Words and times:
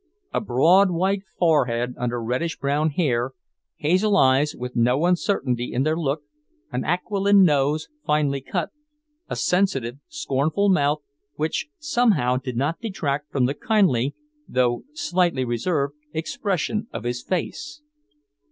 A 0.33 0.41
broad 0.41 0.89
white 0.89 1.21
forehead 1.37 1.93
under 1.95 2.19
reddish 2.19 2.57
brown 2.57 2.89
hair, 2.89 3.33
hazel 3.75 4.17
eyes 4.17 4.55
with 4.57 4.75
no 4.75 5.05
uncertainty 5.05 5.71
in 5.73 5.83
their 5.83 5.95
look, 5.95 6.23
an 6.71 6.83
aquiline 6.83 7.43
nose, 7.43 7.87
finely 8.03 8.41
cut, 8.41 8.71
a 9.29 9.35
sensitive, 9.35 9.99
scornful 10.07 10.69
mouth, 10.69 11.03
which 11.35 11.67
somehow 11.77 12.37
did 12.37 12.57
not 12.57 12.79
detract 12.81 13.29
from 13.31 13.45
the 13.45 13.53
kindly, 13.53 14.15
though 14.47 14.85
slightly 14.95 15.45
reserved, 15.45 15.93
expression 16.15 16.87
of 16.91 17.03
his 17.03 17.21
face. 17.21 17.83